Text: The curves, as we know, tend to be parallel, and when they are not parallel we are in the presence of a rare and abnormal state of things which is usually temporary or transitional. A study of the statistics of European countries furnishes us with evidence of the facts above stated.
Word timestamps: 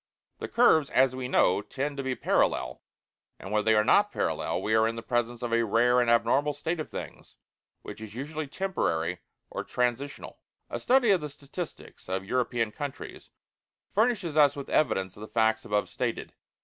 The 0.39 0.47
curves, 0.47 0.89
as 0.89 1.15
we 1.15 1.27
know, 1.27 1.61
tend 1.61 1.95
to 1.97 2.01
be 2.01 2.15
parallel, 2.15 2.81
and 3.37 3.51
when 3.51 3.63
they 3.65 3.75
are 3.75 3.83
not 3.83 4.11
parallel 4.11 4.59
we 4.59 4.73
are 4.73 4.87
in 4.87 4.95
the 4.95 5.03
presence 5.03 5.43
of 5.43 5.53
a 5.53 5.63
rare 5.63 6.01
and 6.01 6.09
abnormal 6.09 6.53
state 6.55 6.79
of 6.79 6.89
things 6.89 7.35
which 7.83 8.01
is 8.01 8.15
usually 8.15 8.47
temporary 8.47 9.19
or 9.51 9.63
transitional. 9.63 10.39
A 10.71 10.79
study 10.79 11.11
of 11.11 11.21
the 11.21 11.29
statistics 11.29 12.09
of 12.09 12.25
European 12.25 12.71
countries 12.71 13.29
furnishes 13.93 14.35
us 14.35 14.55
with 14.55 14.69
evidence 14.69 15.15
of 15.17 15.21
the 15.21 15.27
facts 15.27 15.65
above 15.65 15.87
stated. 15.87 16.33